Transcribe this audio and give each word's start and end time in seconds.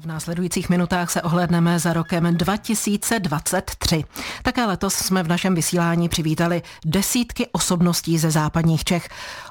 V 0.00 0.06
následujících 0.06 0.68
minutách 0.68 1.10
se 1.10 1.22
ohledneme 1.22 1.78
za 1.78 1.92
rokem 1.92 2.36
2023. 2.36 4.04
Také 4.42 4.64
letos 4.64 4.94
jsme 4.94 5.22
v 5.22 5.28
našem 5.28 5.54
vysílání 5.54 6.08
přivítali 6.08 6.62
desítky 6.84 7.48
osobností 7.52 8.18
ze 8.18 8.30
západních 8.30 8.84
Čech. 8.84 9.08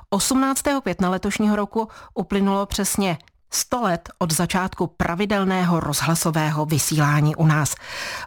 18. 0.09 0.61
května 0.83 1.09
letošního 1.09 1.55
roku 1.55 1.87
uplynulo 2.13 2.65
přesně 2.65 3.17
100 3.51 3.81
let 3.81 4.09
od 4.19 4.33
začátku 4.33 4.87
pravidelného 4.87 5.79
rozhlasového 5.79 6.65
vysílání 6.65 7.35
u 7.35 7.47
nás. 7.47 7.75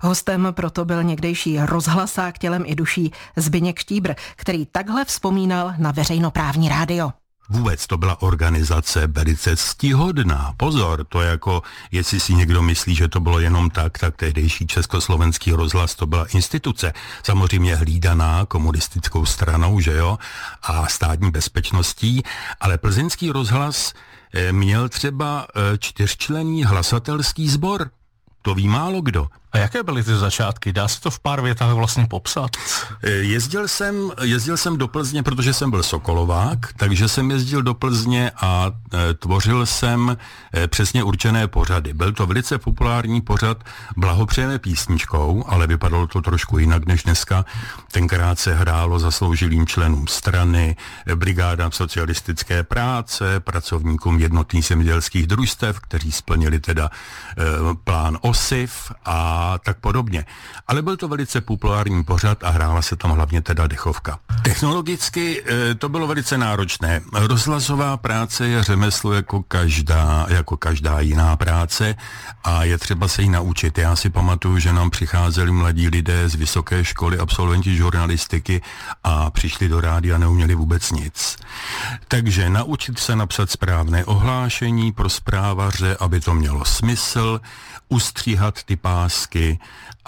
Hostem 0.03 0.49
proto 0.51 0.85
byl 0.85 1.03
někdejší 1.03 1.59
rozhlasák 1.61 2.39
tělem 2.39 2.63
i 2.67 2.75
duší 2.75 3.13
Zbyněk 3.37 3.79
Štíbr, 3.79 4.15
který 4.37 4.67
takhle 4.67 5.05
vzpomínal 5.05 5.75
na 5.79 5.93
veřejnoprávní 5.93 6.69
rádio. 6.69 7.13
Vůbec 7.51 7.87
to 7.87 7.97
byla 7.97 8.23
organizace 8.23 9.07
velice 9.07 9.57
ctihodná. 9.57 10.55
Pozor, 10.57 11.05
to 11.05 11.21
jako, 11.21 11.63
jestli 11.91 12.21
si 12.21 12.35
někdo 12.35 12.63
myslí, 12.63 12.95
že 12.95 13.09
to 13.09 13.21
bylo 13.21 13.41
jenom 13.41 13.71
tak, 13.71 13.99
tak 13.99 14.17
tehdejší 14.17 14.67
československý 14.67 15.53
rozhlas 15.53 15.95
to 15.95 16.07
byla 16.07 16.27
instituce. 16.27 16.93
Samozřejmě 17.23 17.77
hlídaná 17.77 18.47
komunistickou 18.47 19.27
stranou, 19.27 19.81
že 19.81 19.97
jo, 19.97 20.19
a 20.63 20.87
státní 20.87 21.31
bezpečností, 21.31 22.23
ale 22.61 22.79
plzeňský 22.79 23.31
rozhlas 23.31 23.93
eh, 24.35 24.53
měl 24.53 24.89
třeba 24.89 25.47
eh, 25.49 25.79
čtyřčlenný 25.79 26.65
hlasatelský 26.65 27.49
sbor. 27.49 27.91
To 28.43 28.55
ví 28.55 28.69
málo 28.69 29.01
kdo. 29.01 29.29
A 29.53 29.59
jaké 29.59 29.83
byly 29.83 30.05
ty 30.05 30.17
začátky? 30.17 30.73
Dá 30.73 30.89
se 30.89 31.01
to 31.01 31.11
v 31.11 31.21
pár 31.21 31.41
větách 31.41 31.73
vlastně 31.73 32.07
popsat? 32.07 32.51
Eh, 33.03 33.11
jezdil 33.11 33.69
jsem, 33.69 34.13
jezdil 34.23 34.57
jsem 34.57 34.77
do 34.77 34.89
Plzně, 34.89 35.23
protože 35.23 35.55
jsem 35.55 35.71
byl 35.71 35.83
Sokolovák, 35.83 36.73
takže 36.77 37.09
jsem 37.09 37.31
jezdil 37.31 37.63
do 37.63 37.75
Plzně 37.75 38.31
a 38.37 38.73
e, 38.95 39.15
tvořil 39.15 39.67
jsem 39.67 40.17
e, 40.55 40.69
přesně 40.69 41.03
určené 41.03 41.49
pořady. 41.49 41.95
Byl 41.95 42.13
to 42.13 42.27
velice 42.27 42.59
populární 42.59 43.21
pořad 43.21 43.65
Blahopřejeme 43.97 44.59
písničkou, 44.59 45.45
ale 45.49 45.67
vypadalo 45.67 46.07
to 46.07 46.23
trošku 46.23 46.59
jinak 46.59 46.87
než 46.87 47.03
dneska. 47.03 47.45
Tenkrát 47.93 48.39
se 48.39 48.55
hrálo 48.55 48.99
zasloužilým 48.99 49.67
členům 49.67 50.07
strany, 50.07 50.77
brigádám 51.15 51.73
socialistické 51.73 52.63
práce, 52.63 53.41
pracovníkům 53.41 54.19
jednotných 54.19 54.65
zemědělských 54.65 55.27
družstev, 55.27 55.81
kteří 55.81 56.13
splnili 56.13 56.61
teda 56.61 56.91
e, 56.91 57.45
plán 57.85 58.19
OSIF 58.21 58.93
a 59.05 59.38
tak 59.59 59.79
podobně. 59.79 60.25
Ale 60.67 60.83
byl 60.83 60.97
to 60.97 61.09
velice 61.09 61.41
populární 61.41 62.05
pořad 62.05 62.45
a 62.45 62.51
hrála 62.51 62.83
se 62.83 62.97
tam 62.97 63.11
hlavně 63.11 63.43
teda 63.43 63.67
dechovka. 63.67 64.19
Technologicky 64.49 65.43
e, 65.47 65.75
to 65.75 65.89
bylo 65.89 66.07
velice 66.07 66.39
náročné. 66.39 67.01
Rozhlasová 67.13 67.97
práce 67.97 68.49
je 68.49 68.63
řemeslo 68.63 69.13
jako 69.13 69.43
každá, 69.43 70.27
jako 70.29 70.57
každá 70.57 71.01
jiná 71.01 71.37
práce 71.37 71.95
a 72.45 72.65
je 72.65 72.79
třeba 72.79 73.09
se 73.09 73.23
jí 73.23 73.29
naučit. 73.29 73.79
Já 73.79 73.97
si 73.97 74.11
pamatuju, 74.11 74.59
že 74.59 74.73
nám 74.73 74.91
přicházeli 74.91 75.53
mladí 75.53 75.89
lidé 75.89 76.29
z 76.29 76.35
vysoké 76.35 76.85
školy, 76.85 77.19
absolventi 77.19 77.77
žurnalistiky 77.77 78.63
a 79.05 79.31
přišli 79.31 79.69
do 79.69 79.81
rádia 79.81 80.15
a 80.15 80.19
neuměli 80.19 80.55
vůbec 80.55 80.93
nic. 80.93 81.37
Takže 82.09 82.51
naučit 82.51 82.99
se 82.99 83.17
napsat 83.17 83.51
správné 83.51 84.05
ohlášení 84.05 84.93
pro 84.93 85.09
zprávaře, 85.09 85.97
aby 86.01 86.21
to 86.21 86.35
mělo 86.35 86.65
smysl, 86.65 87.41
ustříhat 87.89 88.63
ty 88.63 88.77
pásky 88.77 89.59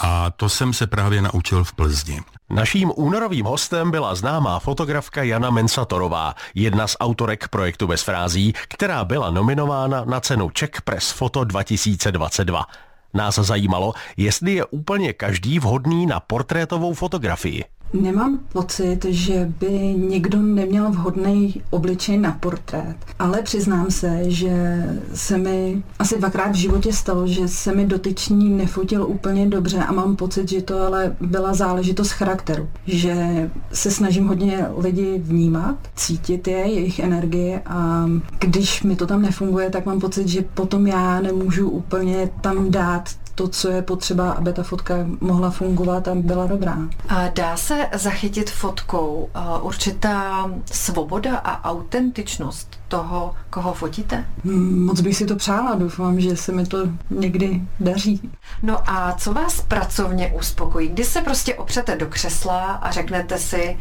a 0.03 0.31
to 0.31 0.49
jsem 0.49 0.73
se 0.73 0.87
právě 0.87 1.23
naučil 1.23 1.65
v 1.65 1.73
Plzni. 1.73 2.21
Naším 2.51 2.93
únorovým 2.97 3.47
hostem 3.47 3.91
byla 3.91 4.15
známá 4.15 4.59
fotografka 4.59 5.23
Jana 5.23 5.51
Mensatorová, 5.51 6.35
jedna 6.55 6.87
z 6.87 6.97
autorek 7.01 7.49
projektu 7.49 7.87
Bez 7.87 8.03
frází, 8.03 8.53
která 8.69 9.05
byla 9.05 9.31
nominována 9.31 10.05
na 10.05 10.21
cenu 10.21 10.51
Czech 10.51 10.83
Press 10.85 11.13
Photo 11.13 11.45
2022. 11.45 12.67
Nás 13.15 13.35
zajímalo, 13.35 13.95
jestli 14.17 14.55
je 14.55 14.65
úplně 14.65 15.13
každý 15.13 15.59
vhodný 15.59 16.07
na 16.07 16.21
portrétovou 16.21 16.95
fotografii. 16.95 17.65
Nemám 17.93 18.39
pocit, 18.53 19.05
že 19.05 19.53
by 19.61 19.71
někdo 19.97 20.43
neměl 20.43 20.91
vhodný 20.91 21.63
obličej 21.71 22.19
na 22.19 22.33
portrét, 22.33 22.97
ale 23.19 23.43
přiznám 23.43 23.91
se, 23.91 24.31
že 24.31 24.85
se 25.15 25.39
mi 25.39 25.83
asi 25.99 26.19
dvakrát 26.19 26.51
v 26.51 26.55
životě 26.55 26.93
stalo, 26.93 27.27
že 27.27 27.49
se 27.49 27.75
mi 27.75 27.87
dotyčný 27.87 28.49
nefotil 28.49 29.07
úplně 29.07 29.47
dobře 29.47 29.79
a 29.79 29.93
mám 29.93 30.17
pocit, 30.17 30.49
že 30.49 30.63
to 30.63 30.81
ale 30.83 31.17
byla 31.21 31.55
záležitost 31.55 32.11
charakteru, 32.11 32.69
že 32.87 33.51
se 33.73 33.91
snažím 33.91 34.27
hodně 34.27 34.67
lidi 34.77 35.19
vnímat, 35.25 35.77
cítit 35.97 36.49
je, 36.49 36.59
jejich 36.59 36.99
energie 36.99 37.63
a 37.67 38.07
když 38.39 38.83
mi 38.83 38.97
to 38.97 39.07
tam 39.07 39.23
nefunguje, 39.23 39.71
tak 39.71 39.87
mám 39.87 40.01
pocit, 40.01 40.29
že 40.29 40.43
potom 40.55 40.87
já 40.87 41.21
nemůžu 41.21 41.71
úplně 41.71 42.31
tam 42.41 42.71
dát 42.71 43.09
to, 43.41 43.49
co 43.49 43.71
je 43.71 43.83
potřeba, 43.83 44.33
aby 44.33 44.53
ta 44.53 44.63
fotka 44.63 44.95
mohla 45.21 45.51
fungovat 45.51 46.09
a 46.09 46.15
byla 46.15 46.47
dobrá. 46.47 46.79
A 47.09 47.29
dá 47.29 47.57
se 47.57 47.87
zachytit 47.95 48.51
fotkou 48.51 49.29
určitá 49.61 50.51
svoboda 50.73 51.37
a 51.37 51.71
autentičnost 51.71 52.81
toho, 52.89 53.35
koho 53.51 53.75
fotíte? 53.75 54.25
Hmm, 54.45 54.85
moc 54.85 55.01
bych 55.01 55.17
si 55.17 55.27
to 55.27 55.37
přála, 55.37 55.75
doufám, 55.75 56.21
že 56.21 56.37
se 56.37 56.53
mi 56.53 56.67
to 56.67 56.79
někdy 57.11 57.63
daří. 57.81 58.31
No 58.63 58.91
a 58.91 59.13
co 59.13 59.33
vás 59.33 59.61
pracovně 59.61 60.33
uspokojí? 60.39 60.89
Kdy 60.89 61.05
se 61.05 61.21
prostě 61.21 61.55
opřete 61.55 61.97
do 61.97 62.07
křesla 62.07 62.61
a 62.61 62.91
řeknete 62.91 63.39
si, 63.39 63.79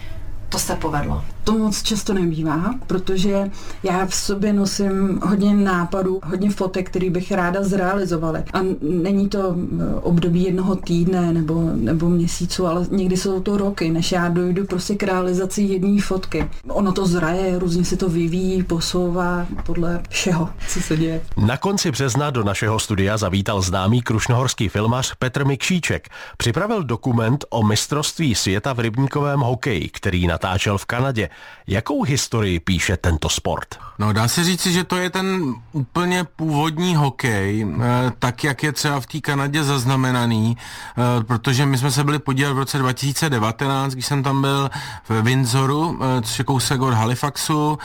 to 0.50 0.60
se 0.60 0.76
povedlo? 0.76 1.24
To 1.44 1.58
moc 1.58 1.84
často 1.84 2.14
nebývá, 2.14 2.76
protože 2.88 3.52
já 3.84 4.06
v 4.06 4.16
sobě 4.16 4.54
nosím 4.54 5.20
hodně 5.24 5.56
nápadů, 5.56 6.20
hodně 6.26 6.50
fotek, 6.50 6.90
který 6.90 7.10
bych 7.10 7.32
ráda 7.32 7.64
zrealizovala. 7.64 8.40
A 8.54 8.60
není 8.82 9.30
to 9.30 9.56
eh, 9.56 9.96
období 10.02 10.44
jednoho 10.44 10.76
týdne 10.76 11.34
nebo, 11.34 11.70
nebo 11.74 12.10
měsíců, 12.10 12.68
ale 12.68 12.86
někdy 12.92 13.18
jsou 13.18 13.40
to 13.40 13.58
roky, 13.58 13.92
než 13.92 14.12
já 14.12 14.30
dojdu 14.30 14.66
prostě 14.66 14.96
k 14.96 15.04
realizaci 15.04 15.62
jedné 15.62 16.02
fotky. 16.02 16.50
Ono 16.68 16.92
to 16.92 17.06
zraje, 17.06 17.60
různě 17.60 17.86
se 17.86 17.98
to 17.98 18.10
vyvíjí, 18.10 18.64
posouvá 18.64 19.46
podle 19.66 20.02
všeho, 20.10 20.50
co 20.68 20.82
se 20.82 20.98
děje. 20.98 21.22
Na 21.46 21.58
konci 21.58 21.92
března 21.92 22.30
do 22.30 22.44
našeho 22.44 22.80
studia 22.80 23.18
zavítal 23.18 23.62
známý 23.62 24.02
krušnohorský 24.02 24.70
filmař 24.70 25.16
Petr 25.20 25.46
Mikšíček. 25.46 26.10
Připravil 26.38 26.84
dokument 26.84 27.46
o 27.50 27.64
mistrovství 27.64 28.36
světa 28.36 28.74
v 28.74 28.80
rybníkovém 28.80 29.40
hokeji, 29.40 29.90
který 29.90 30.28
natáčel 30.40 30.78
v 30.78 30.86
Kanadě. 30.86 31.30
Jakou 31.68 32.04
historii 32.04 32.60
píše 32.60 32.98
tento 32.98 33.30
sport? 33.30 33.68
No 34.00 34.14
dá 34.14 34.28
se 34.28 34.44
říci, 34.44 34.72
že 34.72 34.84
to 34.84 34.96
je 34.96 35.10
ten 35.10 35.54
úplně 35.72 36.24
původní 36.24 36.96
hokej, 36.96 37.68
eh, 37.68 38.12
tak 38.20 38.44
jak 38.44 38.64
je 38.64 38.72
třeba 38.72 39.00
v 39.00 39.06
té 39.06 39.20
Kanadě 39.20 39.64
zaznamenaný, 39.64 40.58
eh, 40.58 41.24
protože 41.24 41.66
my 41.66 41.78
jsme 41.78 41.92
se 41.92 42.04
byli 42.04 42.20
podívat 42.20 42.54
v 42.54 42.58
roce 42.58 42.78
2019, 42.78 43.94
když 43.94 44.06
jsem 44.06 44.24
tam 44.24 44.42
byl 44.42 44.70
v 45.10 45.22
Windsoru, 45.22 46.00
eh, 46.00 46.22
což 46.22 46.40
je 46.40 46.46
kousek 46.46 46.82
od 46.82 46.94
Halifaxu, 46.94 47.78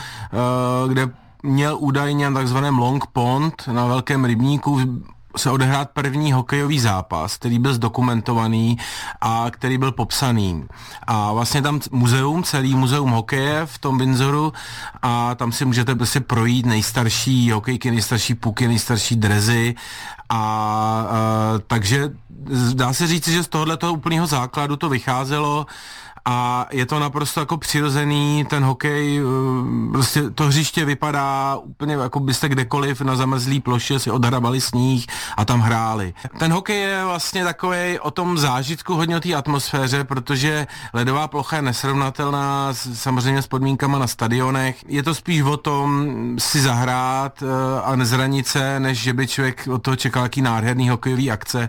kde 0.88 1.08
měl 1.42 1.76
údajně 1.80 2.30
na 2.30 2.40
takzvaném 2.40 2.78
Long 2.78 3.06
Pond 3.06 3.54
na 3.72 3.86
velkém 3.86 4.24
rybníku 4.24 4.80
se 5.36 5.50
odehrát 5.50 5.90
první 5.90 6.32
hokejový 6.32 6.80
zápas, 6.80 7.36
který 7.36 7.58
byl 7.58 7.74
zdokumentovaný 7.74 8.78
a 9.20 9.46
který 9.50 9.78
byl 9.78 9.92
popsaný. 9.92 10.64
A 11.06 11.32
vlastně 11.32 11.62
tam 11.62 11.80
muzeum, 11.90 12.42
celý 12.42 12.74
muzeum 12.74 13.10
hokeje 13.10 13.66
v 13.66 13.78
tom 13.78 13.98
Windsoru 13.98 14.52
a 15.02 15.34
tam 15.34 15.52
si 15.52 15.64
můžete 15.64 15.94
prostě 15.94 16.20
projít 16.20 16.66
nejstarší 16.66 17.50
hokejky, 17.50 17.90
nejstarší 17.90 18.34
puky, 18.34 18.68
nejstarší 18.68 19.16
drezy 19.16 19.74
a, 20.28 20.36
a 20.36 21.06
takže 21.66 22.10
dá 22.74 22.92
se 22.92 23.06
říct, 23.06 23.28
že 23.28 23.42
z 23.42 23.48
tohoto 23.48 23.92
úplného 23.92 24.26
základu 24.26 24.76
to 24.76 24.88
vycházelo 24.88 25.66
a 26.24 26.66
je 26.70 26.86
to 26.86 26.98
naprosto 26.98 27.40
jako 27.40 27.56
přirozený, 27.56 28.46
ten 28.50 28.64
hokej, 28.64 29.20
eh, 29.20 29.92
prostě 29.92 30.30
to 30.30 30.44
hřiště 30.44 30.84
vypadá 30.84 31.56
úplně 31.56 31.94
jako 31.94 32.20
byste 32.20 32.48
kdekoliv 32.48 33.00
na 33.00 33.16
zamrzlý 33.16 33.60
ploše 33.60 33.98
si 33.98 34.10
odhrabali 34.10 34.60
sníh 34.60 35.06
a 35.36 35.44
tam 35.44 35.60
hráli. 35.60 36.14
Ten 36.38 36.52
hokej 36.52 36.80
je 36.80 37.04
vlastně 37.04 37.44
takový 37.44 37.98
o 37.98 38.10
tom 38.10 38.38
zážitku 38.38 38.94
hodně 38.94 39.16
o 39.16 39.20
té 39.20 39.34
atmosféře, 39.34 40.04
protože 40.04 40.66
ledová 40.94 41.28
plocha 41.28 41.56
je 41.56 41.62
nesrovnatelná 41.62 42.68
samozřejmě 42.94 43.42
s 43.42 43.46
podmínkama 43.46 43.98
na 43.98 44.06
stadionech. 44.06 44.84
Je 44.88 45.02
to 45.02 45.14
spíš 45.14 45.42
o 45.42 45.56
tom 45.56 46.14
si 46.38 46.60
zahrát 46.60 47.42
eh, 47.42 47.80
a 47.84 47.96
nezranit 47.96 48.46
se, 48.46 48.80
než 48.80 48.98
že 48.98 49.12
by 49.12 49.26
člověk 49.26 49.68
od 49.72 49.82
toho 49.82 49.96
čekal 49.96 50.22
jaký 50.22 50.42
nádherný 50.42 50.88
hokejový 50.88 51.30
akce. 51.30 51.68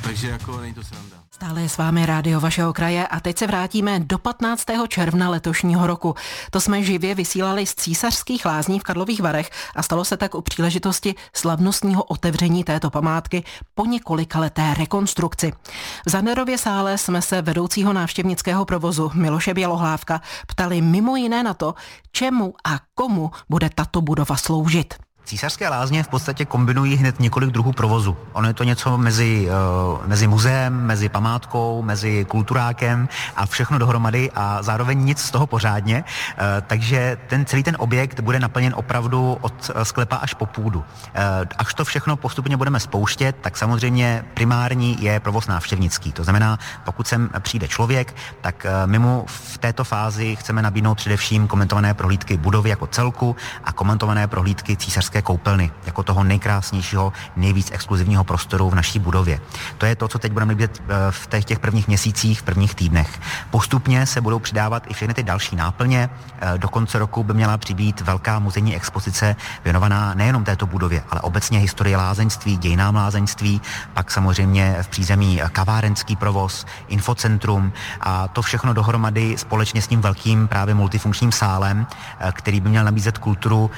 Takže 0.00 0.30
jako 0.30 0.60
není 0.60 0.74
to 0.74 0.84
sranda. 0.84 1.19
Stále 1.40 1.62
je 1.62 1.68
s 1.68 1.78
vámi 1.78 2.06
rádio 2.06 2.40
vašeho 2.40 2.72
kraje 2.72 3.06
a 3.06 3.20
teď 3.20 3.38
se 3.38 3.46
vrátíme 3.46 4.00
do 4.00 4.18
15. 4.18 4.64
června 4.88 5.30
letošního 5.30 5.86
roku. 5.86 6.14
To 6.50 6.60
jsme 6.60 6.82
živě 6.82 7.14
vysílali 7.14 7.66
z 7.66 7.74
císařských 7.74 8.44
lázní 8.44 8.78
v 8.80 8.82
Karlových 8.82 9.20
Varech 9.20 9.50
a 9.76 9.82
stalo 9.82 10.04
se 10.04 10.16
tak 10.16 10.34
u 10.34 10.40
příležitosti 10.40 11.14
slavnostního 11.34 12.04
otevření 12.04 12.64
této 12.64 12.90
památky 12.90 13.44
po 13.74 13.86
několika 13.86 14.38
leté 14.38 14.74
rekonstrukci. 14.74 15.52
V 16.06 16.10
Zanerově 16.10 16.58
sále 16.58 16.98
jsme 16.98 17.22
se 17.22 17.42
vedoucího 17.42 17.92
návštěvnického 17.92 18.64
provozu 18.64 19.10
Miloše 19.14 19.54
Bělohlávka 19.54 20.20
ptali 20.46 20.82
mimo 20.82 21.16
jiné 21.16 21.42
na 21.42 21.54
to, 21.54 21.74
čemu 22.12 22.54
a 22.64 22.78
komu 22.94 23.30
bude 23.48 23.70
tato 23.74 24.00
budova 24.00 24.36
sloužit. 24.36 24.94
Císařské 25.24 25.68
lázně 25.68 26.02
v 26.02 26.08
podstatě 26.08 26.44
kombinují 26.44 26.96
hned 26.96 27.20
několik 27.20 27.50
druhů 27.50 27.72
provozu. 27.72 28.16
Ono 28.32 28.48
je 28.48 28.54
to 28.54 28.64
něco 28.64 28.98
mezi, 28.98 29.48
uh, 29.92 30.06
mezi 30.06 30.26
muzeem, 30.26 30.86
mezi 30.86 31.08
památkou, 31.08 31.82
mezi 31.82 32.24
kulturákem 32.24 33.08
a 33.36 33.46
všechno 33.46 33.78
dohromady 33.78 34.30
a 34.34 34.62
zároveň 34.62 35.04
nic 35.04 35.18
z 35.18 35.30
toho 35.30 35.46
pořádně. 35.46 36.04
Uh, 36.04 36.42
takže 36.66 37.18
ten 37.26 37.46
celý 37.46 37.62
ten 37.62 37.76
objekt 37.78 38.20
bude 38.20 38.40
naplněn 38.40 38.74
opravdu 38.76 39.38
od 39.40 39.70
sklepa 39.82 40.16
až 40.16 40.34
po 40.34 40.46
půdu. 40.46 40.84
Až 41.58 41.74
to 41.74 41.84
všechno 41.84 42.16
postupně 42.16 42.56
budeme 42.56 42.80
spouštět, 42.80 43.36
tak 43.40 43.56
samozřejmě 43.56 44.24
primární 44.34 45.02
je 45.02 45.20
provoz 45.20 45.46
návštěvnický. 45.46 46.12
To 46.12 46.24
znamená, 46.24 46.58
pokud 46.84 47.08
sem 47.08 47.30
přijde 47.40 47.68
člověk, 47.68 48.14
tak 48.40 48.66
my 48.86 48.98
mu 48.98 49.24
v 49.26 49.58
této 49.58 49.84
fázi 49.84 50.36
chceme 50.36 50.62
nabídnout 50.62 50.94
především 50.94 51.48
komentované 51.48 51.94
prohlídky 51.94 52.36
budovy 52.36 52.70
jako 52.70 52.86
celku 52.86 53.36
a 53.64 53.72
komentované 53.72 54.26
prohlídky 54.26 54.76
císařské 54.76 55.09
České 55.10 55.22
koupelny, 55.22 55.70
jako 55.86 56.02
toho 56.02 56.24
nejkrásnějšího, 56.24 57.12
nejvíc 57.36 57.70
exkluzivního 57.72 58.24
prostoru 58.24 58.70
v 58.70 58.74
naší 58.74 58.98
budově. 58.98 59.40
To 59.78 59.86
je 59.86 59.96
to, 59.96 60.08
co 60.08 60.18
teď 60.18 60.32
budeme 60.32 60.54
vidět 60.54 60.82
eh, 60.82 60.94
v 61.10 61.26
těch, 61.26 61.44
těch 61.44 61.58
prvních 61.58 61.88
měsících, 61.88 62.40
v 62.40 62.42
prvních 62.42 62.74
týdnech. 62.74 63.20
Postupně 63.50 64.06
se 64.06 64.20
budou 64.20 64.38
přidávat 64.38 64.86
i 64.88 64.94
všechny 64.94 65.14
ty 65.14 65.22
další 65.22 65.56
náplně. 65.56 66.10
Eh, 66.40 66.58
do 66.58 66.68
konce 66.68 66.98
roku 66.98 67.24
by 67.24 67.34
měla 67.34 67.58
přibýt 67.58 68.00
velká 68.00 68.38
muzejní 68.38 68.76
expozice 68.76 69.36
věnovaná 69.64 70.14
nejenom 70.14 70.44
této 70.44 70.66
budově, 70.66 71.02
ale 71.10 71.20
obecně 71.20 71.58
historii 71.58 71.96
lázeňství, 71.96 72.56
dějinám 72.56 72.94
lázeňství, 72.94 73.60
pak 73.94 74.10
samozřejmě 74.10 74.76
v 74.82 74.88
přízemí 74.88 75.42
kavárenský 75.52 76.16
provoz, 76.16 76.66
infocentrum 76.88 77.72
a 78.00 78.28
to 78.28 78.42
všechno 78.42 78.72
dohromady 78.72 79.38
společně 79.38 79.82
s 79.82 79.86
tím 79.86 80.00
velkým 80.00 80.48
právě 80.48 80.74
multifunkčním 80.74 81.32
sálem, 81.32 81.86
eh, 82.20 82.32
který 82.32 82.60
by 82.60 82.68
měl 82.68 82.84
nabízet 82.84 83.18
kulturu 83.18 83.70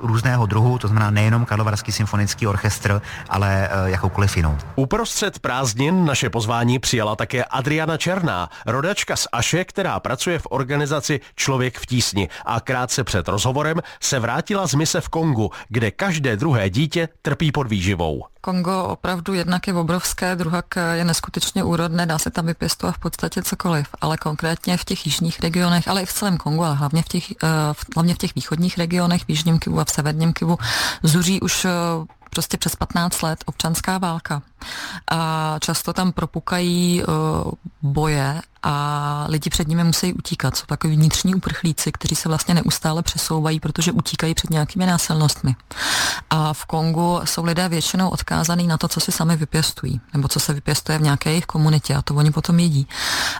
různého 0.00 0.46
druhu, 0.46 0.78
to 0.78 0.88
znamená 0.88 1.10
nejenom 1.10 1.44
Karlovarský 1.44 1.92
symfonický 1.92 2.46
orchestr, 2.46 3.02
ale 3.28 3.68
uh, 3.68 3.88
jakoukoliv 3.88 4.36
jinou. 4.36 4.58
Uprostřed 4.76 5.38
prázdnin 5.38 6.04
naše 6.04 6.30
pozvání 6.30 6.78
přijala 6.78 7.16
také 7.16 7.44
Adriana 7.44 7.96
Černá, 7.96 8.48
rodačka 8.66 9.16
z 9.16 9.28
Aše, 9.32 9.64
která 9.64 10.00
pracuje 10.00 10.38
v 10.38 10.46
organizaci 10.50 11.20
Člověk 11.34 11.78
v 11.78 11.86
tísni 11.86 12.28
a 12.44 12.60
krátce 12.60 13.04
před 13.04 13.28
rozhovorem 13.28 13.76
se 14.00 14.18
vrátila 14.18 14.66
z 14.66 14.74
mise 14.74 15.00
v 15.00 15.08
Kongu, 15.08 15.50
kde 15.68 15.90
každé 15.90 16.36
druhé 16.36 16.70
dítě 16.70 17.08
trpí 17.22 17.52
pod 17.52 17.68
výživou. 17.68 18.24
Kongo 18.40 18.84
opravdu 18.84 19.34
jednak 19.34 19.66
je 19.66 19.74
obrovské, 19.74 20.36
druhak 20.36 20.64
je 20.94 21.04
neskutečně 21.04 21.64
úrodné, 21.64 22.06
dá 22.06 22.18
se 22.18 22.30
tam 22.30 22.46
vypěstovat 22.46 22.94
v 22.94 22.98
podstatě 22.98 23.42
cokoliv, 23.42 23.86
ale 24.00 24.16
konkrétně 24.16 24.76
v 24.76 24.84
těch 24.84 25.06
jižních 25.06 25.40
regionech, 25.40 25.88
ale 25.88 26.02
i 26.02 26.06
v 26.06 26.12
celém 26.12 26.36
Kongu, 26.36 26.64
ale 26.64 26.74
hlavně 26.74 27.02
v 27.02 27.08
těch, 27.08 27.30
eh, 27.30 27.46
hlavně 27.94 28.14
v 28.14 28.18
těch 28.18 28.34
východních 28.34 28.78
regionech, 28.78 29.22
v 29.24 29.28
Jižním 29.28 29.58
Kivu 29.58 29.80
a 29.80 29.84
v 29.88 29.94
Severním 29.94 30.32
Kivu, 30.32 30.58
zuří 31.02 31.40
už 31.40 31.64
eh, 31.64 31.70
prostě 32.30 32.56
přes 32.56 32.76
15 32.76 33.22
let 33.22 33.44
občanská 33.46 33.98
válka. 33.98 34.42
A 35.10 35.56
často 35.60 35.92
tam 35.92 36.12
propukají 36.12 37.02
uh, 37.02 37.52
boje 37.82 38.40
a 38.62 39.26
lidi 39.28 39.50
před 39.50 39.68
nimi 39.68 39.84
musí 39.84 40.12
utíkat. 40.12 40.56
Jsou 40.56 40.66
takový 40.66 40.96
vnitřní 40.96 41.34
uprchlíci, 41.34 41.92
kteří 41.92 42.14
se 42.14 42.28
vlastně 42.28 42.54
neustále 42.54 43.02
přesouvají, 43.02 43.60
protože 43.60 43.92
utíkají 43.92 44.34
před 44.34 44.50
nějakými 44.50 44.86
násilnostmi. 44.86 45.56
A 46.30 46.52
v 46.52 46.64
Kongu 46.64 47.20
jsou 47.24 47.44
lidé 47.44 47.68
většinou 47.68 48.08
odkázaní 48.08 48.66
na 48.66 48.78
to, 48.78 48.88
co 48.88 49.00
si 49.00 49.12
sami 49.12 49.36
vypěstují, 49.36 50.00
nebo 50.12 50.28
co 50.28 50.40
se 50.40 50.52
vypěstuje 50.52 50.98
v 50.98 51.02
nějaké 51.02 51.30
jejich 51.30 51.46
komunitě 51.46 51.94
a 51.94 52.02
to 52.02 52.14
oni 52.14 52.30
potom 52.30 52.58
jedí. 52.58 52.88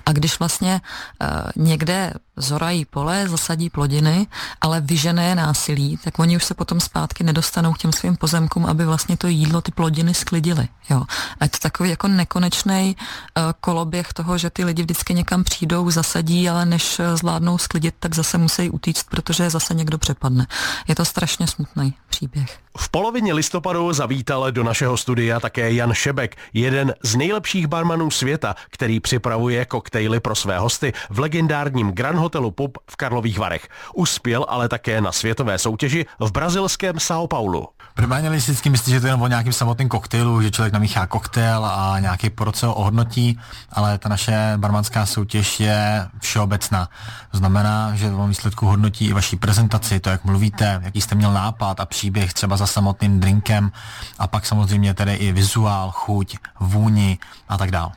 A 0.07 0.13
když 0.13 0.39
vlastně 0.39 0.81
uh, 1.21 1.29
někde 1.65 2.13
zorají 2.37 2.85
pole, 2.85 3.29
zasadí 3.29 3.71
plodiny, 3.71 4.27
ale 4.61 4.81
vyžené 4.81 5.35
násilí, 5.35 5.97
tak 6.05 6.19
oni 6.19 6.37
už 6.37 6.45
se 6.45 6.55
potom 6.55 6.81
zpátky 6.81 7.25
nedostanou 7.25 7.73
k 7.73 7.79
těm 7.79 7.93
svým 7.93 8.17
pozemkům, 8.17 8.67
aby 8.67 8.85
vlastně 8.85 9.17
to 9.17 9.27
jídlo, 9.27 9.61
ty 9.61 9.73
plodiny 9.73 10.15
sklidily. 10.15 10.69
Jo. 10.91 11.03
A 11.41 11.45
je 11.45 11.49
to 11.49 11.59
takový 11.59 11.91
jako 11.91 12.09
nekonečný 12.09 12.97
uh, 12.97 13.43
koloběh 13.61 14.13
toho, 14.13 14.39
že 14.39 14.51
ty 14.51 14.65
lidi 14.65 14.83
vždycky 14.83 15.15
někam 15.15 15.45
přijdou, 15.45 15.91
zasadí, 15.91 16.49
ale 16.49 16.67
než 16.67 16.99
uh, 16.99 17.07
zvládnou 17.17 17.59
sklidit, 17.59 17.95
tak 17.99 18.15
zase 18.15 18.39
musí 18.39 18.71
utíct, 18.71 19.07
protože 19.11 19.51
zase 19.51 19.75
někdo 19.75 19.99
přepadne. 19.99 20.47
Je 20.89 20.95
to 20.95 21.05
strašně 21.05 21.47
smutný 21.47 21.95
příběh. 22.09 22.59
V 22.81 22.89
polovině 22.89 23.33
listopadu 23.33 23.93
zavítal 23.93 24.53
do 24.53 24.65
našeho 24.65 24.97
studia 24.97 25.41
také 25.41 25.73
Jan 25.73 25.95
Šebek, 25.95 26.37
jeden 26.53 26.95
z 27.03 27.17
nejlepších 27.17 27.67
barmanů 27.67 28.11
světa, 28.11 28.55
který 28.71 29.01
připravuje 29.01 29.65
koktejly 29.65 30.21
pro 30.21 30.35
své 30.35 30.59
hosty 30.59 30.93
v 31.11 31.19
legendárním 31.19 31.93
Grand 31.93 32.19
Hotelu 32.19 32.51
Pub 32.51 32.79
v 32.91 32.97
Karlových 32.97 33.39
Varech. 33.39 33.69
Uspěl 33.95 34.47
ale 34.49 34.69
také 34.69 35.01
na 35.01 35.13
světové 35.13 35.59
soutěži 35.59 36.07
v 36.21 36.33
brazilském 36.33 36.97
São 36.97 37.27
Paulo. 37.27 37.69
Primárně 37.95 38.31
vždycky 38.31 38.71
myslíte, 38.71 38.91
že 38.91 39.01
to 39.01 39.07
je 39.07 39.09
jenom 39.09 39.23
o 39.23 39.27
nějakým 39.27 39.53
samotným 39.53 39.89
koktejlu, 39.89 40.43
že 40.43 40.51
člověk 40.51 40.73
namíchá 40.73 41.07
koktejl 41.07 41.65
a 41.65 41.97
nějaký 42.01 42.31
poroce 42.31 42.67
ho 42.67 42.75
ohodnotí, 42.75 43.39
ale 43.73 43.99
ta 43.99 44.09
naše 44.09 44.53
barmanská 44.57 45.07
soutěž 45.07 45.61
je 45.61 46.09
všeobecná. 46.21 46.89
To 47.31 47.39
znamená, 47.39 47.95
že 47.95 48.11
v 48.11 48.29
výsledku 48.29 48.67
hodnotí 48.67 49.07
i 49.07 49.13
vaší 49.13 49.37
prezentaci, 49.37 50.01
to, 50.01 50.11
jak 50.11 50.25
mluvíte, 50.25 50.81
jaký 50.83 51.01
jste 51.01 51.15
měl 51.15 51.33
nápad 51.33 51.81
a 51.81 51.87
příběh 51.87 52.35
třeba 52.35 52.57
za 52.57 52.68
samotným 52.69 53.21
drinkem 53.21 53.73
a 54.19 54.27
pak 54.27 54.47
samozřejmě 54.47 54.95
tedy 54.95 55.15
i 55.15 55.33
vizuál, 55.33 55.91
chuť, 55.91 56.37
vůni 56.61 57.19
a 57.49 57.59
tak 57.59 57.71
dále. 57.71 57.93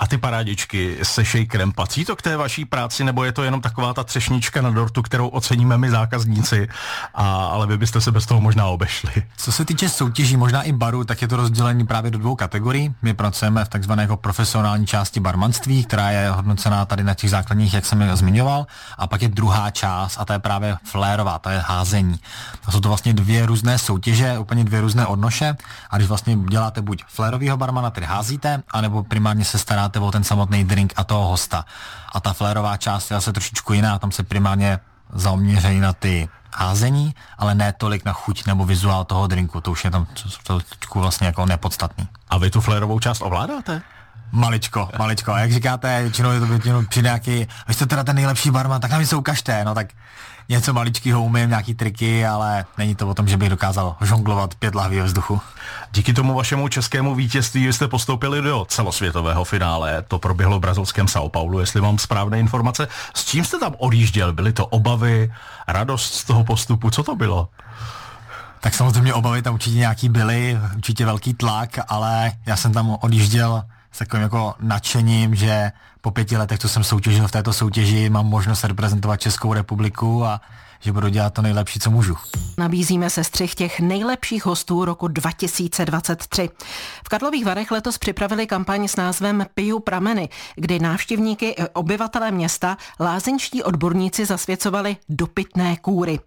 A 0.00 0.06
ty 0.06 0.18
parádičky 0.18 0.98
se 1.02 1.24
shakerem, 1.24 1.72
patří 1.72 2.04
to 2.04 2.16
k 2.16 2.22
té 2.22 2.36
vaší 2.36 2.64
práci, 2.64 3.04
nebo 3.04 3.24
je 3.24 3.32
to 3.32 3.42
jenom 3.42 3.60
taková 3.60 3.94
ta 3.94 4.04
třešnička 4.04 4.62
na 4.62 4.70
dortu, 4.70 5.02
kterou 5.02 5.28
oceníme 5.28 5.78
my 5.78 5.90
zákazníci, 5.90 6.68
a, 7.14 7.44
ale 7.44 7.66
vy 7.66 7.78
byste 7.78 8.00
se 8.00 8.12
bez 8.12 8.26
toho 8.26 8.40
možná 8.40 8.66
obešli? 8.66 9.12
Co 9.36 9.52
se 9.52 9.64
týče 9.64 9.88
soutěží, 9.88 10.36
možná 10.36 10.62
i 10.62 10.72
baru, 10.72 11.04
tak 11.04 11.22
je 11.22 11.28
to 11.28 11.36
rozdělení 11.36 11.86
právě 11.86 12.10
do 12.10 12.18
dvou 12.18 12.36
kategorií. 12.36 12.94
My 13.02 13.14
pracujeme 13.14 13.64
v 13.64 13.68
takzvané 13.68 14.02
jako 14.02 14.16
profesionální 14.16 14.86
části 14.86 15.20
barmanství, 15.20 15.84
která 15.84 16.10
je 16.10 16.30
hodnocená 16.30 16.84
tady 16.84 17.04
na 17.04 17.14
těch 17.14 17.30
základních, 17.30 17.74
jak 17.74 17.86
jsem 17.86 18.00
je 18.00 18.16
zmiňoval, 18.16 18.66
a 18.98 19.06
pak 19.06 19.22
je 19.22 19.28
druhá 19.28 19.70
část, 19.70 20.16
a 20.20 20.24
ta 20.24 20.32
je 20.32 20.38
právě 20.38 20.76
flérová, 20.84 21.38
ta 21.38 21.52
je 21.52 21.58
házení. 21.58 22.20
A 22.64 22.72
jsou 22.72 22.80
to 22.80 22.88
vlastně 22.88 23.14
dvě 23.14 23.46
různé 23.46 23.78
soutěže, 23.78 24.38
úplně 24.38 24.64
dvě 24.64 24.80
různé 24.80 25.06
odnoše, 25.06 25.56
a 25.90 25.96
když 25.96 26.08
vlastně 26.08 26.36
děláte 26.36 26.82
buď 26.82 27.04
flérovýho 27.08 27.56
barmana, 27.56 27.90
tedy 27.90 28.06
házíte, 28.06 28.62
anebo 28.70 29.02
primárně 29.02 29.44
se 29.44 29.58
staráte 29.62 30.00
o 30.00 30.10
ten 30.10 30.24
samotný 30.24 30.64
drink 30.64 30.92
a 30.96 31.04
toho 31.04 31.28
hosta. 31.28 31.64
A 32.14 32.20
ta 32.20 32.32
flérová 32.32 32.76
část 32.76 33.10
je 33.10 33.16
zase 33.16 33.32
trošičku 33.32 33.72
jiná, 33.72 33.98
tam 33.98 34.12
se 34.12 34.22
primárně 34.22 34.78
zaměřejí 35.12 35.80
na 35.80 35.92
ty 35.92 36.28
házení, 36.54 37.14
ale 37.38 37.54
ne 37.54 37.72
tolik 37.72 38.04
na 38.04 38.12
chuť 38.12 38.46
nebo 38.46 38.64
vizuál 38.64 39.04
toho 39.04 39.26
drinku, 39.26 39.60
to 39.60 39.70
už 39.70 39.84
je 39.84 39.90
tam 39.90 40.06
trošku 40.46 41.00
vlastně 41.00 41.26
jako 41.26 41.46
nepodstatný. 41.46 42.08
A 42.28 42.38
vy 42.38 42.50
tu 42.50 42.60
flérovou 42.60 42.98
část 42.98 43.22
ovládáte? 43.22 43.82
Maličko, 44.32 44.88
maličko. 44.98 45.32
A 45.32 45.38
jak 45.38 45.52
říkáte, 45.52 46.02
většinou 46.02 46.30
je 46.30 46.40
to 46.40 46.46
většinou 46.46 46.84
při 46.86 47.02
nějaký, 47.02 47.48
vy 47.68 47.74
jste 47.74 47.86
teda 47.86 48.04
ten 48.04 48.16
nejlepší 48.16 48.50
barman, 48.50 48.80
tak 48.80 48.90
nám 48.90 49.00
něco 49.00 49.18
ukažte, 49.18 49.64
no 49.64 49.74
tak 49.74 49.86
něco 50.48 50.72
maličkého 50.72 51.22
umím, 51.22 51.48
nějaký 51.48 51.74
triky, 51.74 52.26
ale 52.26 52.64
není 52.78 52.94
to 52.94 53.08
o 53.08 53.14
tom, 53.14 53.28
že 53.28 53.36
bych 53.36 53.48
dokázal 53.48 53.96
žonglovat 54.00 54.54
pět 54.54 54.74
lahví 54.74 54.98
ve 54.98 55.04
vzduchu. 55.04 55.40
Díky 55.92 56.12
tomu 56.12 56.34
vašemu 56.34 56.68
českému 56.68 57.14
vítězství 57.14 57.72
jste 57.72 57.88
postoupili 57.88 58.42
do 58.42 58.66
celosvětového 58.68 59.44
finále. 59.44 60.02
To 60.02 60.18
proběhlo 60.18 60.58
v 60.58 60.60
brazilském 60.60 61.06
São 61.06 61.28
Paulo, 61.28 61.60
jestli 61.60 61.80
mám 61.80 61.98
správné 61.98 62.38
informace. 62.38 62.88
S 63.14 63.24
čím 63.24 63.44
jste 63.44 63.58
tam 63.58 63.74
odjížděl? 63.78 64.32
Byly 64.32 64.52
to 64.52 64.66
obavy, 64.66 65.32
radost 65.68 66.14
z 66.14 66.24
toho 66.24 66.44
postupu? 66.44 66.90
Co 66.90 67.02
to 67.02 67.16
bylo? 67.16 67.48
Tak 68.60 68.74
samozřejmě 68.74 69.14
obavy 69.14 69.42
tam 69.42 69.54
určitě 69.54 69.76
nějaký 69.76 70.08
byly, 70.08 70.58
určitě 70.76 71.06
velký 71.06 71.34
tlak, 71.34 71.78
ale 71.88 72.32
já 72.46 72.56
jsem 72.56 72.72
tam 72.72 72.96
odjížděl 73.00 73.64
s 73.92 73.98
takovým 73.98 74.22
jako 74.22 74.54
nadšením, 74.60 75.34
že 75.34 75.72
po 76.02 76.10
pěti 76.10 76.36
letech, 76.36 76.58
co 76.58 76.68
jsem 76.68 76.84
soutěžil 76.84 77.28
v 77.28 77.30
této 77.30 77.52
soutěži, 77.52 78.10
mám 78.10 78.26
možnost 78.26 78.64
reprezentovat 78.64 79.20
Českou 79.20 79.52
republiku 79.52 80.24
a 80.24 80.40
že 80.84 80.92
budu 80.92 81.08
dělat 81.08 81.34
to 81.34 81.42
nejlepší, 81.42 81.80
co 81.80 81.90
můžu. 81.90 82.16
Nabízíme 82.58 83.10
se 83.10 83.24
střih 83.24 83.54
těch 83.54 83.80
nejlepších 83.80 84.46
hostů 84.46 84.84
roku 84.84 85.08
2023. 85.08 86.48
V 87.04 87.08
Karlových 87.08 87.44
Varech 87.44 87.70
letos 87.70 87.98
připravili 87.98 88.46
kampaň 88.46 88.88
s 88.88 88.96
názvem 88.96 89.46
Piju 89.54 89.78
prameny, 89.78 90.28
kdy 90.56 90.78
návštěvníky 90.78 91.56
obyvatelé 91.72 92.30
města 92.30 92.76
lázeňští 93.00 93.62
odborníci 93.62 94.26
zasvěcovali 94.26 94.96
do 95.08 95.26
pitné 95.26 95.76
kůry. 95.76 96.20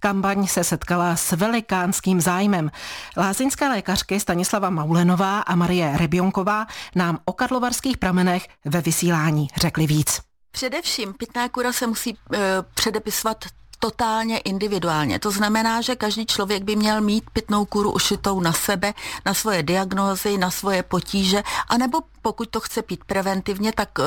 Kampaň 0.00 0.46
se 0.46 0.64
setkala 0.64 1.16
s 1.16 1.32
velikánským 1.32 2.20
zájmem. 2.20 2.70
Lázeňské 3.16 3.68
lékařky 3.68 4.20
Stanislava 4.20 4.70
Maulenová 4.70 5.40
a 5.40 5.54
Marie 5.54 5.96
Rebionková 5.96 6.66
nám 6.94 7.18
o 7.24 7.32
karlovarských 7.32 7.98
pramenech 7.98 8.48
ve 8.64 8.80
vysílání 8.80 9.15
řekli 9.56 9.86
víc. 9.86 10.20
Především 10.50 11.14
pitná 11.14 11.48
kura 11.48 11.72
se 11.72 11.86
musí 11.86 12.10
e, 12.10 12.38
předepisovat 12.74 13.44
totálně 13.78 14.38
individuálně. 14.38 15.18
To 15.18 15.30
znamená, 15.30 15.80
že 15.80 15.96
každý 15.96 16.26
člověk 16.26 16.62
by 16.62 16.76
měl 16.76 17.00
mít 17.00 17.24
pitnou 17.32 17.64
kůru 17.64 17.92
ušitou 17.92 18.40
na 18.40 18.52
sebe, 18.52 18.94
na 19.26 19.34
svoje 19.34 19.62
diagnózy, 19.62 20.38
na 20.38 20.50
svoje 20.50 20.82
potíže, 20.82 21.42
anebo 21.68 21.98
pokud 22.26 22.50
to 22.50 22.60
chce 22.60 22.82
pít 22.82 23.04
preventivně, 23.04 23.72
tak 23.72 23.98
uh, 23.98 24.04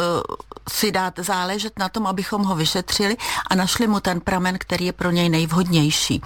si 0.70 0.92
dát 0.92 1.14
záležet 1.20 1.80
na 1.80 1.90
tom, 1.90 2.08
abychom 2.08 2.44
ho 2.44 2.56
vyšetřili 2.56 3.18
a 3.48 3.56
našli 3.56 3.88
mu 3.88 4.00
ten 4.00 4.22
pramen, 4.22 4.58
který 4.60 4.86
je 4.86 4.94
pro 4.94 5.12
něj 5.12 5.30
nejvhodnější. 5.30 6.22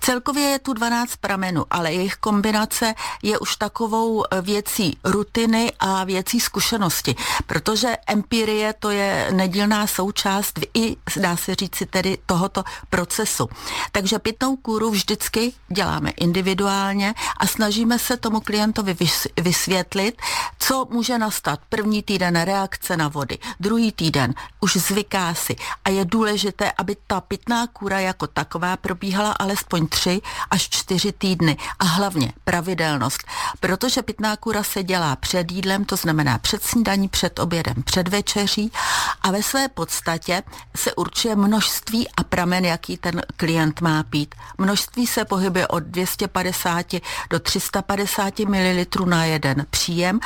Celkově 0.00 0.42
je 0.42 0.58
tu 0.58 0.72
12 0.72 1.16
pramenů, 1.16 1.64
ale 1.70 1.92
jejich 1.92 2.14
kombinace 2.16 2.94
je 3.22 3.38
už 3.38 3.56
takovou 3.56 4.24
eh, 4.24 4.40
věcí 4.40 4.98
rutiny 5.04 5.72
a 5.78 6.04
věcí 6.04 6.40
zkušenosti, 6.40 7.14
protože 7.46 7.96
empirie 8.06 8.72
to 8.78 8.90
je 8.90 9.28
nedílná 9.32 9.86
součást 9.86 10.60
i, 10.74 10.96
dá 11.16 11.36
se 11.36 11.54
říci 11.54 11.86
tedy, 11.86 12.18
tohoto 12.26 12.64
procesu. 12.90 13.48
Takže 13.92 14.18
pitnou 14.18 14.56
kůru 14.56 14.90
vždycky 14.90 15.52
děláme 15.68 16.10
individuálně 16.10 17.14
a 17.36 17.46
snažíme 17.46 17.98
se 17.98 18.16
tomu 18.16 18.40
klientovi 18.40 18.96
vysvětlit, 19.40 20.22
co 20.58 20.86
může 20.90 21.18
nastat. 21.32 21.60
První 21.68 22.02
týden 22.02 22.36
reakce 22.40 22.96
na 22.96 23.08
vody, 23.08 23.38
druhý 23.60 23.92
týden 23.92 24.34
už 24.60 24.76
zvyká 24.76 25.34
si 25.34 25.56
a 25.84 25.90
je 25.90 26.04
důležité, 26.04 26.72
aby 26.78 26.96
ta 27.06 27.20
pitná 27.20 27.66
kůra 27.66 28.00
jako 28.00 28.26
taková 28.26 28.76
probíhala 28.76 29.32
alespoň 29.32 29.86
tři 29.86 30.20
až 30.50 30.68
čtyři 30.68 31.12
týdny 31.12 31.56
a 31.78 31.84
hlavně 31.84 32.32
pravidelnost, 32.44 33.24
protože 33.60 34.02
pitná 34.02 34.36
kůra 34.36 34.62
se 34.62 34.82
dělá 34.82 35.16
před 35.16 35.52
jídlem, 35.52 35.84
to 35.84 35.96
znamená 35.96 36.38
před 36.38 36.62
snídaní, 36.62 37.08
před 37.08 37.38
obědem, 37.38 37.82
před 37.82 38.08
večeří 38.08 38.72
a 39.22 39.30
ve 39.30 39.42
své 39.42 39.68
podstatě 39.68 40.42
se 40.76 40.94
určuje 40.94 41.36
množství 41.36 42.08
a 42.16 42.24
pramen, 42.24 42.64
jaký 42.64 42.96
ten 42.96 43.22
klient 43.36 43.80
má 43.80 44.02
pít. 44.02 44.34
Množství 44.58 45.06
se 45.06 45.24
pohybuje 45.24 45.68
od 45.68 45.82
250 45.82 46.86
do 47.30 47.40
350 47.40 48.38
ml 48.38 49.06
na 49.06 49.24
jeden 49.24 49.66
příjem, 49.70 50.20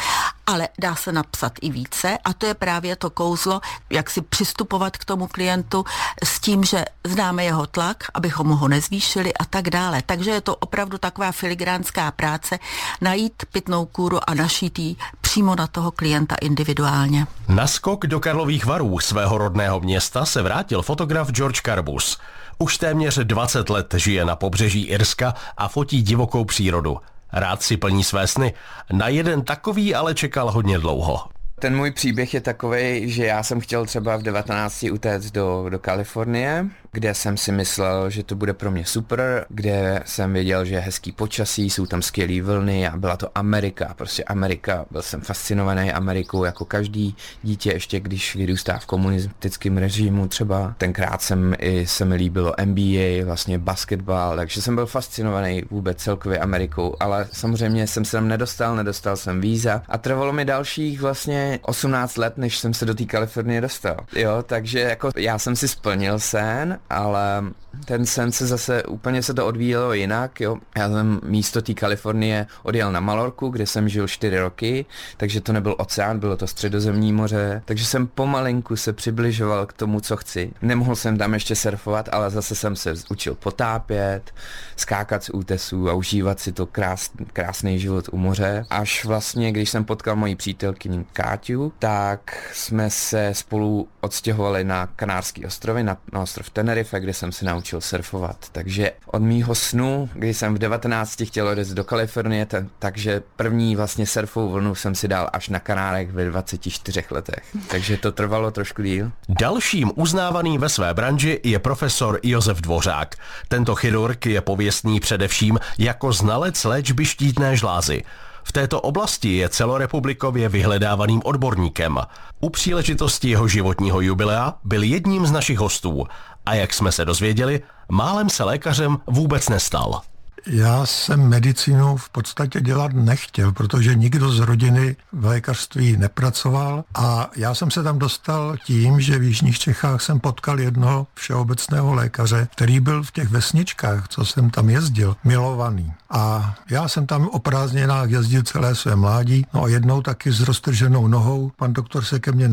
ale 0.47 0.69
dá 0.87 0.95
se 0.95 1.13
napsat 1.13 1.53
i 1.63 1.71
více 1.71 2.19
a 2.25 2.33
to 2.33 2.47
je 2.47 2.55
právě 2.55 2.97
to 2.97 3.11
kouzlo, 3.11 3.61
jak 3.91 4.11
si 4.11 4.23
přistupovat 4.23 4.97
k 4.97 5.05
tomu 5.05 5.27
klientu 5.27 5.85
s 6.25 6.41
tím, 6.41 6.65
že 6.65 6.85
známe 7.05 7.45
jeho 7.45 7.67
tlak, 7.67 8.05
abychom 8.15 8.49
ho 8.49 8.69
nezvýšili 8.69 9.35
a 9.35 9.45
tak 9.45 9.71
dále. 9.71 10.03
Takže 10.07 10.31
je 10.31 10.41
to 10.41 10.57
opravdu 10.57 10.99
taková 10.99 11.33
filigránská 11.33 12.11
práce 12.11 12.59
najít 13.01 13.43
pitnou 13.53 13.87
kůru 13.87 14.31
a 14.31 14.35
našít 14.35 14.79
ji 14.79 14.97
přímo 15.21 15.57
na 15.57 15.67
toho 15.67 15.91
klienta 15.91 16.37
individuálně. 16.41 17.27
Na 17.49 17.67
skok 17.67 18.07
do 18.07 18.21
Karlových 18.21 18.67
varů 18.67 18.99
svého 18.99 19.39
rodného 19.39 19.81
města 19.81 20.25
se 20.25 20.43
vrátil 20.43 20.83
fotograf 20.83 21.31
George 21.31 21.61
Carbus. 21.63 22.19
Už 22.59 22.79
téměř 22.79 23.19
20 23.19 23.71
let 23.71 23.95
žije 23.97 24.25
na 24.25 24.37
pobřeží 24.37 24.83
Irska 24.83 25.35
a 25.57 25.69
fotí 25.69 26.03
divokou 26.03 26.45
přírodu. 26.45 26.99
Rád 27.37 27.63
si 27.63 27.77
plní 27.77 28.05
své 28.05 28.27
sny. 28.27 28.55
Na 28.93 29.09
jeden 29.09 29.43
takový 29.43 29.95
ale 29.95 30.15
čekal 30.15 30.51
hodně 30.51 30.79
dlouho. 30.79 31.21
Ten 31.61 31.77
můj 31.77 31.91
příběh 31.91 32.35
je 32.35 32.41
takový, 32.41 33.11
že 33.11 33.27
já 33.27 33.43
jsem 33.43 33.61
chtěl 33.61 33.87
třeba 33.87 34.17
v 34.17 34.23
19 34.23 34.87
utéct 34.93 35.31
do, 35.31 35.67
do 35.69 35.79
Kalifornie, 35.79 36.67
kde 36.97 37.15
jsem 37.15 37.37
si 37.37 37.53
myslel, 37.53 38.11
že 38.11 38.23
to 38.23 38.35
bude 38.35 38.55
pro 38.55 38.71
mě 38.71 38.85
super, 38.85 39.47
kde 39.49 40.03
jsem 40.05 40.33
věděl, 40.33 40.65
že 40.65 40.75
je 40.75 40.81
hezký 40.81 41.13
počasí, 41.13 41.71
jsou 41.71 41.87
tam 41.87 42.03
skvělé 42.03 42.43
vlny 42.43 42.89
a 42.89 42.97
byla 42.97 43.17
to 43.17 43.29
Amerika, 43.35 43.95
prostě 43.97 44.25
Amerika, 44.25 44.85
byl 44.91 45.03
jsem 45.03 45.21
fascinovaný 45.21 45.93
Amerikou 45.93 46.45
jako 46.45 46.65
každý 46.65 47.17
dítě, 47.43 47.73
ještě 47.73 48.01
když 48.01 48.37
vyrůstá 48.37 48.79
v 48.79 48.87
komunistickém 48.87 49.77
režimu 49.77 50.29
třeba. 50.29 50.75
Tenkrát 50.79 51.23
jsem 51.23 51.55
i 51.59 51.87
se 51.87 52.05
mi 52.05 52.15
líbilo 52.15 52.55
NBA, 52.65 53.25
vlastně 53.25 53.59
basketbal, 53.59 54.37
takže 54.37 54.63
jsem 54.63 54.75
byl 54.75 54.87
fascinovaný 54.87 55.63
vůbec 55.71 55.99
celkově 55.99 56.39
Amerikou, 56.39 56.97
ale 57.01 57.29
samozřejmě 57.33 57.87
jsem 57.87 58.05
se 58.05 58.17
tam 58.17 58.29
nedostal, 58.29 58.77
nedostal 58.77 59.17
jsem 59.17 59.41
víza 59.41 59.83
a 59.89 59.99
trvalo 59.99 60.33
mi 60.33 60.45
dalších 60.45 61.01
vlastně 61.01 61.59
18 61.63 62.17
let, 62.17 62.39
než 62.39 62.59
jsem 62.59 62.75
se 62.75 62.85
do 62.85 62.95
té 62.95 63.05
Kalifornie 63.05 63.61
dostal. 63.61 63.97
Jo, 64.17 64.43
takže 64.47 64.81
jako 64.81 65.11
já 65.17 65.39
jsem 65.39 65.57
si 65.57 65.69
splnil 65.69 66.19
sen, 66.19 66.79
ale 66.91 67.45
ten 67.85 68.07
sen 68.07 68.33
se 68.33 68.47
zase 68.47 68.83
úplně 68.83 69.23
se 69.23 69.35
to 69.35 69.47
odvíjelo 69.47 69.93
jinak, 69.93 70.41
jo. 70.41 70.57
Já 70.77 70.89
jsem 70.89 71.21
místo 71.25 71.63
té 71.63 71.75
Kalifornie 71.75 72.47
odjel 72.63 72.93
na 72.93 73.01
Malorku, 73.01 73.49
kde 73.49 73.67
jsem 73.67 73.89
žil 73.89 74.09
4 74.09 74.39
roky, 74.39 74.87
takže 75.17 75.41
to 75.41 75.53
nebyl 75.53 75.75
oceán, 75.79 76.19
bylo 76.19 76.37
to 76.37 76.47
středozemní 76.47 77.13
moře, 77.13 77.63
takže 77.65 77.85
jsem 77.85 78.07
pomalinku 78.07 78.77
se 78.77 78.93
přibližoval 78.93 79.67
k 79.67 79.73
tomu, 79.73 80.01
co 80.01 80.17
chci. 80.17 80.53
Nemohl 80.63 80.97
jsem 80.97 81.19
tam 81.19 81.35
ještě 81.35 81.57
surfovat, 81.57 82.09
ale 82.13 82.31
zase 82.31 82.55
jsem 82.55 82.77
se 82.77 82.95
učil 83.11 83.35
potápět, 83.35 84.35
skákat 84.77 85.25
z 85.25 85.31
útesů 85.31 85.91
a 85.91 85.95
užívat 85.95 86.41
si 86.41 86.53
to 86.53 86.67
krás, 86.67 87.11
krásný 87.33 87.79
život 87.79 88.09
u 88.13 88.17
moře. 88.17 88.65
Až 88.71 89.05
vlastně, 89.05 89.53
když 89.53 89.71
jsem 89.71 89.85
potkal 89.85 90.17
moji 90.17 90.37
přítelkyni 90.37 91.05
Káťu, 91.13 91.73
tak 91.79 92.51
jsme 92.53 92.91
se 92.91 93.31
spolu 93.33 93.89
odstěhovali 94.01 94.65
na 94.65 94.87
Kanárský 94.87 95.47
ostrovy, 95.47 95.83
na, 95.83 95.97
na 96.13 96.21
ostrov 96.21 96.51
Tenerife, 96.51 96.76
kde 96.99 97.15
jsem 97.15 97.33
se 97.33 97.45
naučil 97.45 97.81
surfovat. 97.81 98.37
Takže 98.53 98.93
od 99.07 99.23
mýho 99.23 99.55
snu, 99.55 100.11
kdy 100.15 100.35
jsem 100.35 100.55
v 100.55 100.59
19 100.59 101.23
chtěl 101.25 101.49
odjet 101.49 101.69
do 101.69 101.85
Kalifornie, 101.85 102.47
t- 102.47 102.67
takže 102.79 103.23
první 103.37 103.77
vlastně 103.77 104.07
surfovou 104.07 104.49
vlnu 104.53 104.75
jsem 104.75 104.95
si 104.95 105.09
dal 105.09 105.31
až 105.33 105.49
na 105.49 105.59
Kanárech 105.61 106.11
ve 106.13 106.25
24 106.25 107.05
letech. 107.11 107.57
Takže 107.69 107.97
to 107.97 108.13
trvalo 108.13 108.51
trošku 108.51 108.83
díl. 108.83 109.13
Dalším 109.29 109.93
uznávaným 109.95 110.61
ve 110.61 110.69
své 110.69 110.95
branži 110.95 111.41
je 111.45 111.59
profesor 111.59 112.21
Josef 112.23 112.61
Dvořák. 112.61 113.15
Tento 113.49 113.75
chirurg 113.75 114.27
je 114.27 114.41
pověstný 114.41 115.01
především 115.01 115.59
jako 115.79 116.13
znalec 116.13 116.65
léčby 116.65 117.05
štítné 117.05 117.57
žlázy. 117.57 118.03
V 118.49 118.53
této 118.53 118.81
oblasti 118.81 119.37
je 119.37 119.49
celorepublikově 119.49 120.49
vyhledávaným 120.49 121.21
odborníkem. 121.25 121.99
U 122.41 122.51
příležitosti 122.51 123.31
jeho 123.31 123.49
životního 123.49 124.01
jubilea 124.01 124.55
byl 124.65 124.83
jedním 124.83 125.27
z 125.27 125.33
našich 125.33 125.59
hostů 125.59 126.07
a 126.47 126.55
jak 126.55 126.75
jsme 126.75 126.93
se 126.93 127.05
dozvěděli, 127.05 127.63
málem 127.89 128.31
se 128.31 128.45
lékařem 128.45 128.99
vůbec 129.07 129.49
nestal. 129.49 130.01
Já 130.47 130.87
jsem 130.87 131.29
medicínu 131.29 131.97
v 131.97 132.11
podstatě 132.11 132.61
dělat 132.61 132.93
nechtěl, 132.93 133.53
protože 133.53 133.95
nikdo 133.95 134.33
z 134.33 134.39
rodiny 134.39 134.97
v 135.13 135.25
lékařství 135.25 135.97
nepracoval 135.97 136.85
a 136.95 137.31
já 137.37 137.55
jsem 137.55 137.71
se 137.71 137.83
tam 137.83 137.99
dostal 137.99 138.57
tím, 138.65 139.01
že 139.01 139.19
v 139.19 139.23
Jižních 139.23 139.59
Čechách 139.59 140.03
jsem 140.03 140.21
potkal 140.21 140.61
jednoho 140.61 141.07
všeobecného 141.15 141.95
lékaře, 141.95 142.49
který 142.53 142.81
byl 142.81 143.03
v 143.03 143.11
těch 143.11 143.29
vesničkách, 143.29 144.09
co 144.09 144.25
jsem 144.25 144.51
tam 144.51 144.71
jezdil, 144.71 145.17
milovaný. 145.25 145.93
A 146.11 146.55
já 146.71 146.89
jsem 146.89 147.07
tam 147.07 147.29
o 147.29 147.39
prázdninách 147.39 148.11
jezdil 148.11 148.43
celé 148.43 148.75
své 148.75 148.97
mládí, 148.97 149.47
no 149.55 149.65
a 149.65 149.69
jednou 149.69 150.03
taky 150.03 150.33
s 150.33 150.41
roztrženou 150.41 151.09
nohou. 151.09 151.53
Pan 151.57 151.73
doktor 151.73 152.05
se 152.05 152.21
ke 152.21 152.33
mně 152.33 152.49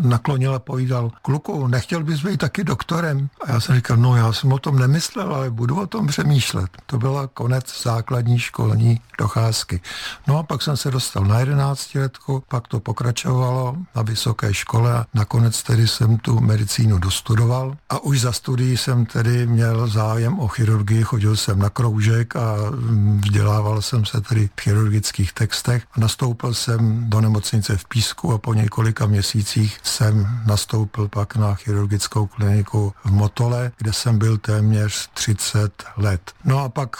naklonil 0.00 0.54
a 0.54 0.58
povídal, 0.58 1.12
kluku, 1.22 1.66
nechtěl 1.66 2.04
bys 2.04 2.22
být 2.22 2.36
taky 2.36 2.64
doktorem? 2.64 3.28
A 3.44 3.52
já 3.52 3.60
jsem 3.60 3.74
říkal, 3.74 3.96
no 3.96 4.16
já 4.16 4.32
jsem 4.32 4.52
o 4.52 4.58
tom 4.58 4.78
nemyslel, 4.78 5.34
ale 5.34 5.50
budu 5.50 5.80
o 5.80 5.86
tom 5.86 6.06
přemýšlet. 6.06 6.70
To 6.86 6.98
byla 6.98 7.26
konec 7.26 7.82
základní 7.82 8.38
školní 8.38 9.00
docházky. 9.18 9.80
No 10.26 10.38
a 10.38 10.42
pak 10.42 10.62
jsem 10.62 10.76
se 10.76 10.90
dostal 10.90 11.24
na 11.24 11.38
11 11.38 11.94
letku, 11.94 12.42
pak 12.48 12.68
to 12.68 12.80
pokračovalo 12.80 13.76
na 13.96 14.02
vysoké 14.02 14.54
škole 14.54 14.94
a 14.94 15.04
nakonec 15.14 15.62
tedy 15.62 15.88
jsem 15.88 16.18
tu 16.18 16.40
medicínu 16.40 16.98
dostudoval 16.98 17.76
a 17.90 17.98
už 17.98 18.20
za 18.20 18.32
studií 18.32 18.76
jsem 18.76 19.06
tedy 19.06 19.46
měl 19.46 19.86
zájem 19.88 20.38
o 20.38 20.48
chirurgii, 20.48 21.02
chodil 21.02 21.36
jsem 21.36 21.58
na 21.58 21.70
kroužek 21.70 22.36
a 22.36 22.56
vzdělával 22.88 23.82
jsem 23.82 24.04
se 24.04 24.20
tedy 24.20 24.50
v 24.56 24.60
chirurgických 24.60 25.32
textech. 25.32 25.86
Nastoupil 25.96 26.54
jsem 26.54 27.10
do 27.10 27.20
nemocnice 27.20 27.76
v 27.76 27.84
Písku 27.84 28.32
a 28.32 28.38
po 28.38 28.54
několika 28.54 29.06
měsících 29.06 29.80
jsem 29.82 30.40
nastoupil 30.46 31.08
pak 31.08 31.36
na 31.36 31.54
chirurgickou 31.54 32.26
kliniku 32.26 32.92
v 33.04 33.10
Motole, 33.12 33.72
kde 33.78 33.92
jsem 33.92 34.18
byl 34.18 34.38
téměř 34.38 35.10
30 35.14 35.84
let. 35.96 36.32
No 36.44 36.58
a 36.58 36.68
pak 36.68 36.96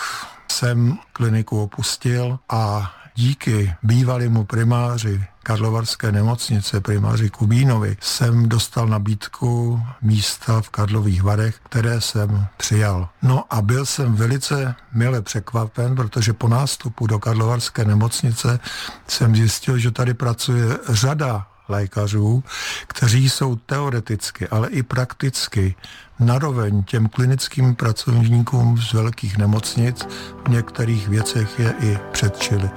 jsem 0.52 0.98
kliniku 1.12 1.62
opustil 1.62 2.38
a 2.48 2.92
díky 3.18 3.74
bývalému 3.82 4.44
primáři 4.44 5.24
Karlovarské 5.42 6.12
nemocnice, 6.12 6.80
primáři 6.80 7.30
Kubínovi, 7.30 7.96
jsem 8.00 8.48
dostal 8.48 8.86
nabídku 8.86 9.82
místa 10.02 10.60
v 10.60 10.70
Karlových 10.70 11.22
Varech, 11.22 11.58
které 11.62 12.00
jsem 12.00 12.46
přijal. 12.56 13.08
No 13.22 13.44
a 13.50 13.62
byl 13.62 13.86
jsem 13.86 14.14
velice 14.14 14.74
mile 14.92 15.22
překvapen, 15.22 15.96
protože 15.96 16.32
po 16.32 16.48
nástupu 16.48 17.06
do 17.06 17.18
Karlovarské 17.18 17.84
nemocnice 17.84 18.60
jsem 19.08 19.36
zjistil, 19.36 19.78
že 19.78 19.90
tady 19.90 20.14
pracuje 20.14 20.78
řada 20.88 21.46
lékařů, 21.68 22.44
kteří 22.86 23.28
jsou 23.30 23.56
teoreticky, 23.56 24.48
ale 24.48 24.68
i 24.68 24.82
prakticky 24.82 25.74
naroveň 26.20 26.82
těm 26.82 27.08
klinickým 27.08 27.74
pracovníkům 27.74 28.78
z 28.78 28.92
velkých 28.92 29.38
nemocnic, 29.38 30.06
v 30.46 30.48
některých 30.48 31.08
věcech 31.08 31.58
je 31.58 31.74
i 31.80 31.98
předčili. 32.12 32.70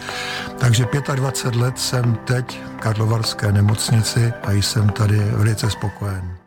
Takže 0.60 0.88
25 1.16 1.62
let 1.62 1.80
jsem 1.80 2.16
teď 2.26 2.62
v 2.64 2.78
Karlovarské 2.80 3.52
nemocnici 3.52 4.34
a 4.44 4.52
jsem 4.52 4.90
tady 4.90 5.18
velice 5.18 5.70
spokojen. 5.70 6.41